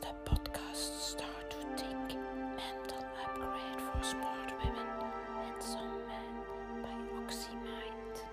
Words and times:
de 0.00 0.14
podcast 0.24 0.92
Start 1.00 1.50
to 1.50 1.56
Think 1.74 2.18
Mental 2.56 3.02
Upgrade 3.24 3.80
for 3.80 4.04
Smart 4.04 4.52
Women 4.62 4.86
and 5.44 5.62
Some 5.62 5.98
Men 6.06 6.34
by 6.82 6.98
OxyMind. 7.20 8.26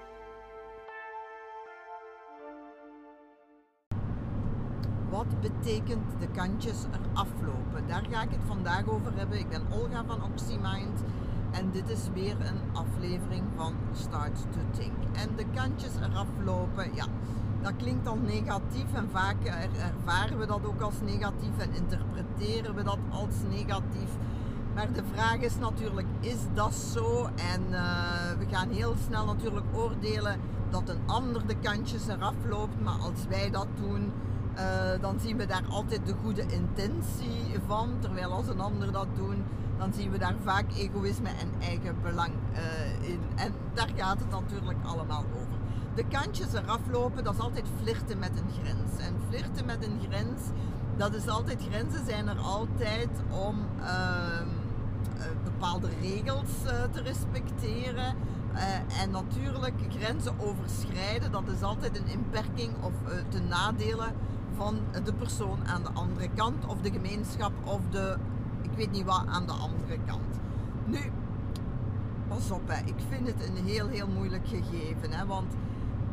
Wat 5.10 5.42
betekent 5.42 6.20
de 6.20 6.28
kantjes 6.28 6.86
eraf 6.92 7.30
lopen? 7.46 7.88
Daar 7.88 8.06
ga 8.12 8.22
ik 8.22 8.32
het 8.32 8.46
vandaag 8.46 8.88
over 8.88 9.18
hebben. 9.18 9.40
Ik 9.40 9.50
ben 9.50 9.72
Olga 9.72 10.04
van 10.06 10.24
OxyMind 10.24 11.04
en 11.52 11.72
dit 11.72 11.90
is 11.90 12.10
weer 12.14 12.36
een 12.40 12.76
aflevering 12.76 13.44
van 13.56 13.74
Start 13.92 14.36
to 14.36 14.60
Think. 14.72 14.94
En 15.14 15.36
de 15.36 15.46
kantjes 15.54 15.96
eraf 15.96 16.28
lopen, 16.44 16.96
ja, 16.96 17.06
dat 17.66 17.76
klinkt 17.78 18.08
al 18.08 18.18
negatief 18.18 18.94
en 18.94 19.10
vaak 19.12 19.36
ervaren 19.44 20.38
we 20.40 20.46
dat 20.46 20.66
ook 20.66 20.82
als 20.82 20.94
negatief 21.04 21.58
en 21.58 21.74
interpreteren 21.74 22.76
we 22.76 22.84
dat 22.84 22.98
als 23.10 23.36
negatief. 23.50 24.10
Maar 24.74 24.94
de 24.94 25.04
vraag 25.14 25.38
is 25.38 25.58
natuurlijk, 25.58 26.08
is 26.20 26.38
dat 26.54 26.74
zo? 26.74 27.30
En 27.54 27.62
uh, 27.70 27.80
we 28.40 28.46
gaan 28.52 28.70
heel 28.70 28.96
snel 29.08 29.26
natuurlijk 29.26 29.66
oordelen 29.74 30.40
dat 30.70 30.90
een 30.90 31.00
ander 31.06 31.48
de 31.48 31.56
kantjes 31.56 32.08
eraf 32.08 32.36
loopt. 32.50 32.82
Maar 32.84 33.00
als 33.00 33.28
wij 33.30 33.50
dat 33.50 33.68
doen, 33.76 34.12
uh, 34.56 34.62
dan 35.02 35.20
zien 35.20 35.38
we 35.38 35.46
daar 35.46 35.66
altijd 35.70 36.06
de 36.06 36.14
goede 36.24 36.42
intentie 36.42 37.60
van. 37.68 37.90
Terwijl 38.00 38.32
als 38.32 38.48
een 38.48 38.60
ander 38.60 38.92
dat 38.92 39.08
doet, 39.16 39.38
dan 39.78 39.94
zien 39.94 40.12
we 40.12 40.18
daar 40.18 40.36
vaak 40.44 40.66
egoïsme 40.76 41.30
en 41.30 41.62
eigen 41.62 41.96
belang 42.02 42.32
uh, 42.54 43.10
in. 43.10 43.20
En 43.36 43.54
daar 43.74 43.90
gaat 43.96 44.20
het 44.20 44.30
natuurlijk 44.30 44.78
allemaal 44.84 45.24
over 45.34 45.56
de 45.96 46.06
kantjes 46.08 46.54
eraf 46.54 46.80
lopen, 46.92 47.24
dat 47.24 47.34
is 47.34 47.40
altijd 47.40 47.66
flirten 47.82 48.20
met 48.20 48.32
een 48.36 48.50
grens. 48.62 48.98
En 48.98 49.16
flirten 49.30 49.66
met 49.66 49.86
een 49.86 50.00
grens, 50.08 50.42
dat 50.98 51.14
is 51.14 51.28
altijd, 51.28 51.62
grenzen 51.70 52.06
zijn 52.06 52.28
er 52.28 52.38
altijd 52.38 53.10
om 53.30 53.56
uh, 53.80 54.42
bepaalde 55.44 55.90
regels 56.02 56.50
uh, 56.66 56.72
te 56.92 57.02
respecteren. 57.02 58.16
Uh, 58.54 59.02
en 59.02 59.12
natuurlijk 59.12 59.74
grenzen 59.90 60.40
overschrijden, 60.40 61.32
dat 61.32 61.48
is 61.48 61.62
altijd 61.62 61.98
een 61.98 62.08
inperking 62.08 62.72
of 62.82 62.94
de 63.30 63.40
nadelen 63.40 64.14
van 64.56 64.80
de 65.04 65.14
persoon 65.14 65.60
aan 65.68 65.84
de 65.84 65.90
andere 65.94 66.30
kant. 66.36 66.66
Of 66.66 66.82
de 66.82 66.92
gemeenschap 66.92 67.52
of 67.64 67.80
de, 67.90 68.18
ik 68.62 68.72
weet 68.76 68.92
niet 68.92 69.06
wat, 69.06 69.24
aan 69.28 69.46
de 69.46 69.52
andere 69.52 69.98
kant. 70.06 70.40
Nu, 70.86 71.00
pas 72.28 72.52
op, 72.52 72.68
hè. 72.68 72.86
ik 72.86 72.96
vind 73.10 73.28
het 73.28 73.50
een 73.50 73.66
heel, 73.66 73.88
heel 73.88 74.08
moeilijk 74.08 74.48
gegeven. 74.48 75.12
Hè, 75.12 75.26
want 75.26 75.54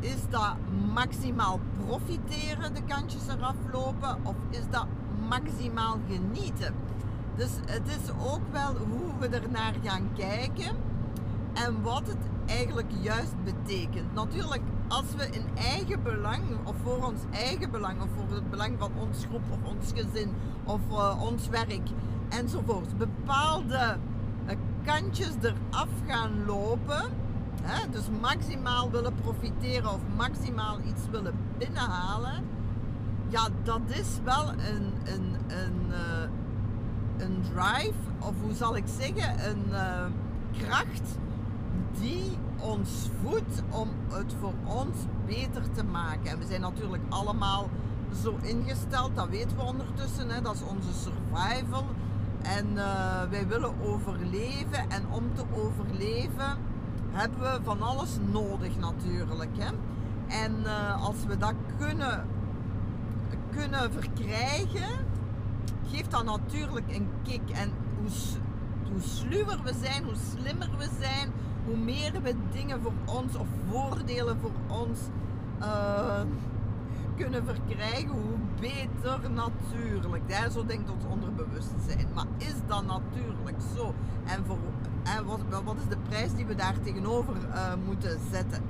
is 0.03 0.29
dat 0.31 0.57
maximaal 0.95 1.61
profiteren, 1.87 2.75
de 2.75 2.83
kantjes 2.83 3.27
eraf 3.29 3.55
lopen, 3.73 4.17
of 4.23 4.35
is 4.51 4.65
dat 4.71 4.87
maximaal 5.29 5.99
genieten? 6.09 6.75
Dus 7.37 7.51
het 7.67 7.89
is 7.89 8.11
ook 8.11 8.41
wel 8.51 8.77
hoe 8.77 9.19
we 9.19 9.29
er 9.29 9.51
naar 9.51 9.75
gaan 9.83 10.13
kijken 10.15 10.77
en 11.53 11.83
wat 11.83 12.07
het 12.07 12.17
eigenlijk 12.47 12.91
juist 13.01 13.35
betekent. 13.45 14.15
Natuurlijk, 14.15 14.63
als 14.89 15.15
we 15.17 15.29
in 15.31 15.45
eigen 15.55 16.03
belang, 16.03 16.43
of 16.65 16.75
voor 16.83 17.07
ons 17.07 17.21
eigen 17.31 17.71
belang, 17.71 18.03
of 18.03 18.09
voor 18.17 18.35
het 18.35 18.51
belang 18.51 18.75
van 18.79 18.91
ons 18.99 19.25
groep, 19.29 19.43
of 19.51 19.75
ons 19.75 19.93
gezin, 19.95 20.31
of 20.65 20.81
uh, 20.91 21.23
ons 21.23 21.49
werk 21.49 21.89
enzovoort, 22.29 22.99
bepaalde 22.99 23.97
uh, 24.47 24.57
kantjes 24.85 25.33
eraf 25.41 25.89
gaan 26.07 26.45
lopen 26.47 27.03
hè, 27.63 27.91
dus 27.91 28.05
maximaal 28.21 28.91
willen 28.91 29.15
profiteren 29.15 29.93
of 29.93 30.01
maximaal 30.17 30.79
iets 30.85 31.03
willen 31.11 31.35
binnenhalen, 31.59 32.45
ja, 33.29 33.49
dat 33.63 33.81
is 33.87 34.09
wel 34.25 34.49
een, 34.49 34.93
een, 35.05 35.37
een, 35.47 35.87
uh, 35.89 36.29
een 37.19 37.43
drive, 37.43 37.99
of 38.19 38.35
hoe 38.43 38.55
zal 38.55 38.77
ik 38.77 38.85
zeggen, 38.99 39.51
een 39.51 39.65
uh, 39.71 40.05
kracht 40.59 41.19
die 42.01 42.39
ons 42.59 43.09
voedt 43.23 43.63
om 43.71 43.89
het 44.09 44.35
voor 44.41 44.55
ons 44.65 44.97
beter 45.27 45.63
te 45.73 45.85
maken. 45.85 46.31
En 46.31 46.39
we 46.39 46.47
zijn 46.47 46.61
natuurlijk 46.61 47.03
allemaal 47.09 47.69
zo 48.23 48.39
ingesteld, 48.43 49.17
dat 49.17 49.29
weten 49.29 49.57
we 49.57 49.63
ondertussen, 49.63 50.31
hè, 50.31 50.41
dat 50.41 50.55
is 50.55 50.63
onze 50.63 50.93
survival. 50.93 51.85
En 52.43 52.67
uh, 52.75 53.23
wij 53.31 53.47
willen 53.47 53.73
overleven 53.83 54.91
en 54.91 55.05
om 55.11 55.35
te 55.35 55.43
overleven 55.55 56.57
hebben 57.13 57.41
we 57.41 57.59
van 57.63 57.83
alles 57.83 58.19
nodig 58.31 58.79
natuurlijk. 58.79 59.51
Hè? 59.59 59.71
En 60.45 60.57
uh, 60.65 61.05
als 61.05 61.17
we 61.27 61.39
dat 61.39 61.55
kunnen, 61.79 62.27
kunnen 63.51 63.93
verkrijgen, 63.93 65.07
geeft 65.91 66.11
dat 66.11 66.25
natuurlijk 66.25 66.87
een 66.89 67.09
kick. 67.23 67.51
En 67.51 67.71
hoe, 67.99 68.09
hoe 68.93 69.01
sluwer 69.01 69.63
we 69.63 69.73
zijn, 69.83 70.05
hoe 70.05 70.15
slimmer 70.31 70.71
we 70.79 70.89
zijn, 71.01 71.31
hoe 71.65 71.77
meer 71.77 72.23
we 72.23 72.35
dingen 72.53 72.81
voor 72.83 72.93
ons 73.05 73.37
of 73.37 73.47
voordelen 73.71 74.39
voor 74.41 74.79
ons 74.79 74.99
uh, 75.61 76.21
kunnen 77.17 77.45
verkrijgen, 77.45 78.11
hoe 78.11 78.39
beter 78.61 79.31
natuurlijk. 79.31 80.23
Hè? 80.27 80.51
Zo 80.51 80.67
denkt 80.67 80.91
ons 80.91 81.05
onderbewustzijn. 81.05 82.07
Maar 82.15 82.27
is 82.39 82.55
dat 82.67 82.87
natuurlijk 82.87 83.57
zo? 83.77 83.95
En 84.25 84.45
voor 84.47 84.59
wat, 85.27 85.63
wat 85.65 85.77
is 85.77 85.89
de 85.89 85.97
prijs 86.09 86.35
die 86.35 86.47
we 86.47 86.55
daar 86.55 86.75
tegenover 86.83 87.35
uh, 87.49 87.73
moeten 87.87 88.19
zetten? 88.31 88.63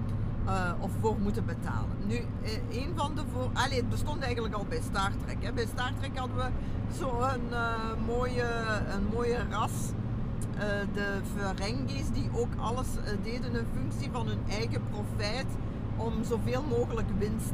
Uh, 0.47 0.73
of 0.79 0.91
voor 1.01 1.21
moeten 1.21 1.45
betalen. 1.45 1.97
Nu, 2.07 2.15
uh, 2.15 2.83
een 2.83 2.93
van 2.97 3.15
de 3.15 3.23
voor. 3.33 3.51
Het 3.55 3.89
bestond 3.89 4.23
eigenlijk 4.23 4.55
al 4.55 4.67
bij 4.69 4.81
Star 4.91 5.11
Trek. 5.25 5.37
Hè. 5.41 5.53
Bij 5.53 5.67
Star 5.67 5.93
Trek 5.99 6.19
hadden 6.19 6.37
we 6.37 6.49
zo'n 6.99 7.41
mooie, 8.07 8.47
een 8.95 9.07
mooie 9.13 9.39
ras. 9.51 9.73
de 10.95 11.21
Ferengis, 11.35 12.11
die 12.13 12.31
ook 12.33 12.53
alles 12.59 12.87
deden 13.23 13.55
in 13.55 13.67
functie 13.75 14.11
van 14.13 14.27
hun 14.27 14.41
eigen 14.49 14.83
profijt. 14.91 15.47
Om 15.97 16.25
zoveel 16.25 16.63
mogelijk 16.69 17.09
winst 17.19 17.53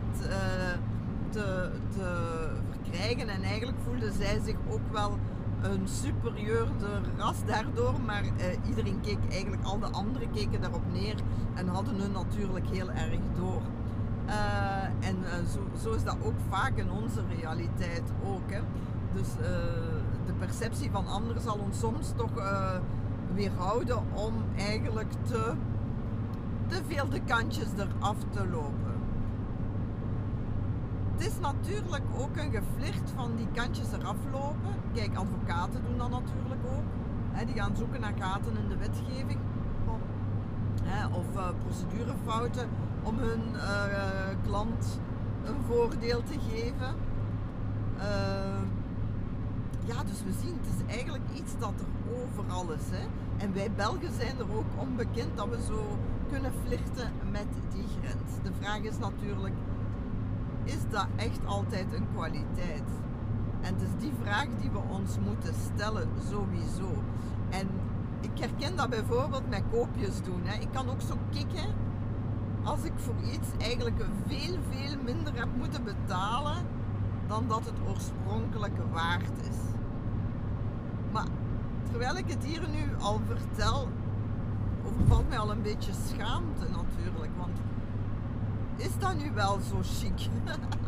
te, 1.30 1.70
te 1.96 2.50
verkrijgen. 2.70 3.28
En 3.28 3.42
eigenlijk 3.42 3.78
voelden 3.84 4.12
zij 4.12 4.40
zich 4.44 4.56
ook 4.70 4.92
wel 4.92 5.18
een 5.62 5.88
superieurder 5.88 7.00
ras 7.16 7.44
daardoor, 7.46 8.00
maar 8.06 8.22
eh, 8.22 8.68
iedereen 8.68 9.00
keek 9.00 9.18
eigenlijk, 9.30 9.64
al 9.64 9.78
de 9.78 9.86
anderen 9.86 10.30
keken 10.30 10.60
daarop 10.60 10.92
neer 10.92 11.14
en 11.54 11.68
hadden 11.68 11.94
hun 11.94 12.12
natuurlijk 12.12 12.66
heel 12.68 12.90
erg 12.90 13.20
door. 13.36 13.62
Uh, 14.26 15.08
en 15.08 15.16
uh, 15.18 15.48
zo, 15.52 15.60
zo, 15.82 15.92
is 15.92 16.04
dat 16.04 16.16
ook 16.22 16.34
vaak 16.48 16.76
in 16.76 16.90
onze 16.90 17.20
realiteit 17.40 18.02
ook. 18.24 18.50
Hè. 18.50 18.60
Dus 19.14 19.28
uh, 19.28 19.46
de 20.26 20.32
perceptie 20.38 20.90
van 20.90 21.06
anderen 21.06 21.42
zal 21.42 21.58
ons 21.58 21.78
soms 21.78 22.12
toch 22.16 22.30
weerhouden 23.34 24.02
om 24.14 24.34
eigenlijk 24.56 25.12
te, 25.22 25.52
te 26.66 26.80
veel 26.86 27.08
de 27.08 27.20
kantjes 27.20 27.68
eraf 27.76 28.16
te 28.30 28.48
lopen 28.48 28.97
het 31.18 31.26
is 31.26 31.38
natuurlijk 31.40 32.04
ook 32.18 32.36
een 32.36 32.50
geflirt 32.50 33.10
van 33.14 33.36
die 33.36 33.48
kantjes 33.52 33.92
eraf 33.92 34.16
lopen. 34.32 34.74
Kijk, 34.94 35.16
advocaten 35.16 35.82
doen 35.82 35.98
dat 35.98 36.10
natuurlijk 36.10 36.60
ook. 36.64 37.46
die 37.46 37.54
gaan 37.54 37.76
zoeken 37.76 38.00
naar 38.00 38.14
gaten 38.18 38.56
in 38.56 38.68
de 38.68 38.76
wetgeving. 38.76 39.40
of 41.12 41.36
uh, 41.36 41.48
procedurefouten 41.64 42.68
om 43.02 43.18
hun 43.18 43.42
uh, 43.54 43.62
klant 44.46 45.00
een 45.44 45.56
voordeel 45.68 46.22
te 46.22 46.38
geven. 46.50 46.94
Uh, 47.96 48.62
ja, 49.84 50.04
dus 50.04 50.22
we 50.24 50.32
zien, 50.42 50.58
het 50.60 50.74
is 50.74 50.94
eigenlijk 50.94 51.24
iets 51.34 51.52
dat 51.58 51.72
er 51.80 52.16
overal 52.22 52.72
is. 52.72 52.98
En 53.36 53.54
wij 53.54 53.70
Belgen 53.76 54.12
zijn 54.18 54.38
er 54.38 54.56
ook 54.56 54.70
onbekend 54.76 55.36
dat 55.36 55.48
we 55.48 55.58
zo 55.66 55.98
kunnen 56.30 56.52
flirten 56.64 57.12
met 57.30 57.48
die 57.74 57.86
grens. 58.00 58.42
De 58.42 58.50
vraag 58.60 58.80
is 58.80 58.98
natuurlijk, 58.98 59.54
is 60.68 60.90
dat 60.90 61.06
echt 61.16 61.40
altijd 61.44 61.92
een 61.92 62.06
kwaliteit? 62.14 62.88
En 63.60 63.74
het 63.74 63.82
is 63.82 64.00
die 64.00 64.12
vraag 64.22 64.46
die 64.60 64.70
we 64.70 64.78
ons 64.78 65.18
moeten 65.18 65.54
stellen, 65.54 66.08
sowieso. 66.30 67.02
En 67.50 67.68
ik 68.20 68.38
herken 68.38 68.76
dat 68.76 68.90
bijvoorbeeld 68.90 69.48
met 69.48 69.62
koopjes 69.70 70.22
doen. 70.22 70.40
Hè. 70.44 70.60
Ik 70.60 70.68
kan 70.72 70.90
ook 70.90 71.00
zo 71.00 71.14
kicken 71.30 71.74
als 72.62 72.82
ik 72.82 72.92
voor 72.96 73.14
iets 73.32 73.48
eigenlijk 73.58 74.04
veel, 74.26 74.58
veel 74.70 74.96
minder 75.04 75.34
heb 75.34 75.48
moeten 75.56 75.84
betalen 75.84 76.56
dan 77.26 77.44
dat 77.48 77.64
het 77.64 77.88
oorspronkelijke 77.88 78.88
waard 78.92 79.38
is. 79.50 79.58
Maar 81.12 81.26
terwijl 81.90 82.16
ik 82.16 82.28
het 82.28 82.44
hier 82.44 82.68
nu 82.68 82.84
al 83.00 83.20
vertel, 83.26 83.88
overvalt 84.86 85.28
mij 85.28 85.38
al 85.38 85.50
een 85.50 85.62
beetje 85.62 85.92
schaamte 85.92 86.66
natuurlijk. 86.70 87.32
Want 87.36 87.58
is 88.78 88.98
dat 88.98 89.16
nu 89.16 89.30
wel 89.34 89.58
zo 89.70 89.76
chic? 89.82 90.28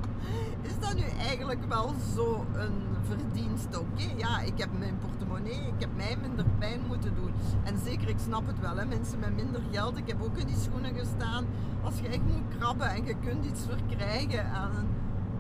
is 0.69 0.79
dat 0.79 0.95
nu 0.95 1.05
eigenlijk 1.19 1.65
wel 1.69 1.95
zo 2.15 2.47
een 2.55 2.83
verdienst? 3.03 3.79
Oké, 3.79 4.13
ja, 4.17 4.41
ik 4.41 4.59
heb 4.59 4.79
mijn 4.79 4.99
portemonnee, 4.99 5.67
ik 5.67 5.81
heb 5.81 5.97
mij 5.97 6.17
minder 6.21 6.45
pijn 6.59 6.81
moeten 6.87 7.15
doen. 7.15 7.33
En 7.65 7.79
zeker, 7.85 8.09
ik 8.09 8.19
snap 8.19 8.47
het 8.47 8.61
wel, 8.61 8.77
hè, 8.77 8.85
mensen 8.85 9.19
met 9.19 9.37
minder 9.37 9.63
geld. 9.71 9.97
Ik 9.97 10.07
heb 10.07 10.23
ook 10.23 10.37
in 10.37 10.47
die 10.47 10.59
schoenen 10.59 10.95
gestaan. 10.95 11.47
Als 11.83 11.99
je 12.01 12.09
echt 12.09 12.23
moet 12.27 12.57
krabben 12.59 12.91
en 12.91 13.05
je 13.05 13.15
kunt 13.25 13.45
iets 13.45 13.61
verkrijgen 13.67 14.51
aan 14.51 14.77
een 14.77 14.89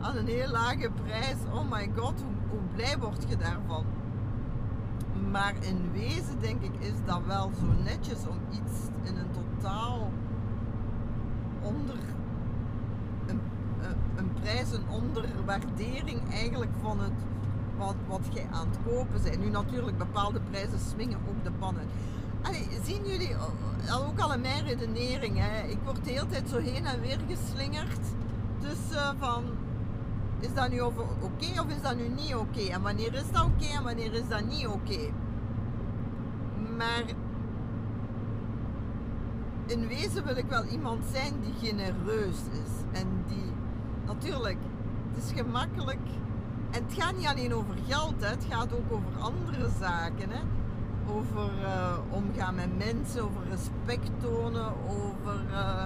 aan 0.00 0.16
een 0.16 0.26
heel 0.26 0.50
lage 0.50 0.90
prijs. 1.04 1.36
Oh 1.52 1.70
my 1.70 1.90
god, 1.96 2.14
hoe, 2.20 2.34
hoe 2.50 2.60
blij 2.74 2.98
word 2.98 3.24
je 3.28 3.36
daarvan? 3.36 3.84
Maar 5.30 5.54
in 5.60 5.90
wezen 5.92 6.40
denk 6.40 6.62
ik 6.62 6.74
is 6.78 6.94
dat 7.06 7.20
wel 7.26 7.50
zo 7.60 7.82
netjes 7.82 8.18
om 8.28 8.38
iets 8.50 8.78
in 9.02 9.16
een 9.16 9.30
totaal 9.30 10.10
onder 11.62 11.98
een, 13.82 13.96
een, 14.16 14.32
prijs, 14.40 14.72
een 14.72 14.88
onderwaardering 14.88 16.20
eigenlijk 16.32 16.70
van 16.82 17.00
het 17.00 17.12
wat, 17.78 17.94
wat 18.08 18.20
jij 18.32 18.46
aan 18.52 18.68
het 18.68 18.78
kopen 18.84 19.22
bent. 19.22 19.38
Nu 19.38 19.50
natuurlijk 19.50 19.98
bepaalde 19.98 20.40
prijzen 20.50 20.78
swingen 20.90 21.18
ook 21.28 21.44
de 21.44 21.50
pannen. 21.58 21.84
Allee, 22.42 22.68
zien 22.84 23.06
jullie 23.06 23.36
al 23.90 24.04
ook 24.06 24.18
al 24.18 24.32
in 24.32 24.40
mijn 24.40 24.64
redenering, 24.64 25.38
hè? 25.38 25.66
ik 25.66 25.78
word 25.84 26.04
de 26.04 26.10
hele 26.10 26.26
tijd 26.26 26.48
zo 26.48 26.58
heen 26.58 26.86
en 26.86 27.00
weer 27.00 27.18
geslingerd 27.28 28.00
tussen 28.58 29.18
van 29.18 29.44
is 30.40 30.54
dat 30.54 30.70
nu 30.70 30.80
oké 30.80 31.60
of 31.60 31.66
is 31.68 31.82
dat 31.82 31.96
nu 31.96 32.08
niet 32.08 32.34
oké? 32.34 32.60
En 32.60 32.82
wanneer 32.82 33.14
is 33.14 33.30
dat 33.32 33.44
oké 33.44 33.66
en 33.76 33.84
wanneer 33.84 34.12
is 34.12 34.28
dat 34.28 34.44
niet 34.46 34.66
oké? 34.66 35.10
Maar 36.76 37.04
in 39.66 39.86
wezen 39.86 40.24
wil 40.24 40.36
ik 40.36 40.46
wel 40.48 40.64
iemand 40.64 41.04
zijn 41.12 41.32
die 41.40 41.68
genereus 41.68 42.36
is. 42.52 43.00
En 43.00 43.06
die 43.26 43.52
natuurlijk, 44.06 44.58
het 45.14 45.24
is 45.24 45.32
gemakkelijk. 45.40 46.06
En 46.70 46.84
het 46.84 46.94
gaat 46.94 47.16
niet 47.16 47.26
alleen 47.26 47.54
over 47.54 47.74
geld, 47.86 48.14
hè. 48.18 48.26
het 48.26 48.46
gaat 48.50 48.72
ook 48.72 48.92
over 48.92 49.20
andere 49.20 49.68
zaken. 49.80 50.30
Hè. 50.30 50.40
Over 51.12 51.50
uh, 51.62 51.96
omgaan 52.10 52.54
met 52.54 52.78
mensen, 52.78 53.22
over 53.24 53.42
respect 53.48 54.10
tonen, 54.20 54.72
over. 54.88 55.40
Uh, 55.50 55.84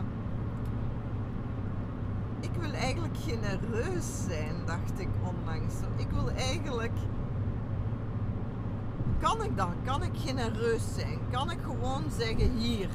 ik 2.41 2.51
wil 2.61 2.73
eigenlijk 2.73 3.17
genereus 3.17 4.25
zijn, 4.27 4.55
dacht 4.65 5.01
ik 5.01 5.09
onlangs. 5.23 5.75
Ik 5.97 6.11
wil 6.11 6.31
eigenlijk. 6.31 6.93
Kan 9.21 9.43
ik 9.43 9.57
dan? 9.57 9.73
Kan 9.85 10.03
ik 10.03 10.11
genereus 10.15 10.83
zijn? 10.95 11.19
Kan 11.31 11.51
ik 11.51 11.59
gewoon 11.63 12.03
zeggen 12.19 12.51
hier? 12.57 12.89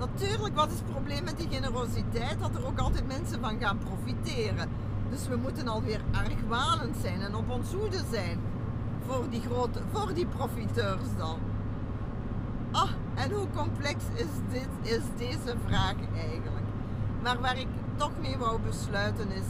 Natuurlijk, 0.00 0.54
wat 0.54 0.70
is 0.70 0.78
het 0.78 0.90
probleem 0.90 1.24
met 1.24 1.38
die 1.38 1.48
generositeit? 1.50 2.40
Dat 2.40 2.54
er 2.54 2.66
ook 2.66 2.78
altijd 2.78 3.06
mensen 3.06 3.40
van 3.40 3.60
gaan 3.60 3.78
profiteren. 3.78 4.68
Dus 5.10 5.28
we 5.28 5.36
moeten 5.36 5.68
alweer 5.68 6.00
argwanend 6.12 6.96
zijn 7.00 7.20
en 7.20 7.34
op 7.34 7.50
ons 7.50 7.72
hoede 7.72 8.00
zijn 8.10 8.38
voor 9.06 9.30
die, 9.30 9.40
grote, 9.40 9.80
voor 9.92 10.14
die 10.14 10.26
profiteurs 10.26 11.16
dan. 11.18 11.38
Ah, 12.70 12.90
en 13.14 13.30
hoe 13.30 13.46
complex 13.56 14.04
is, 14.14 14.26
dit, 14.50 14.68
is 14.82 15.02
deze 15.16 15.56
vraag 15.66 15.94
eigenlijk? 16.16 16.66
Maar 17.22 17.40
waar 17.40 17.58
ik 17.58 17.68
toch 17.96 18.12
mee 18.20 18.36
wou 18.38 18.60
besluiten 18.60 19.30
is, 19.30 19.48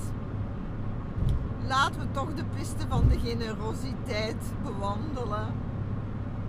laten 1.67 2.01
we 2.01 2.11
toch 2.11 2.35
de 2.35 2.45
piste 2.57 2.87
van 2.89 3.09
de 3.09 3.19
generositeit 3.19 4.43
bewandelen. 4.65 5.55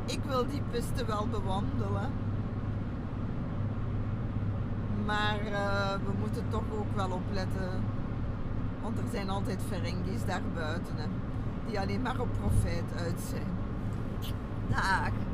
Ik 0.06 0.20
wil 0.28 0.48
die 0.48 0.62
piste 0.72 1.06
wel 1.06 1.28
bewandelen. 1.28 2.12
Maar 5.06 5.40
uh, 5.52 5.94
we 6.06 6.12
moeten 6.20 6.44
toch 6.50 6.64
ook 6.80 6.96
wel 6.96 7.10
opletten. 7.12 7.84
Want 8.82 8.98
er 8.98 9.04
zijn 9.12 9.30
altijd 9.30 9.60
Ferengis 9.68 10.26
daarbuiten 10.26 10.96
hè, 10.96 11.06
die 11.68 11.80
alleen 11.80 12.02
maar 12.02 12.20
op 12.20 12.30
profijt 12.40 12.94
uit 12.98 13.20
zijn. 13.30 13.48
Dag! 14.68 15.31